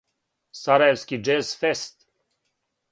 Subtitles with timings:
[0.61, 2.11] Сарајевски џез фест.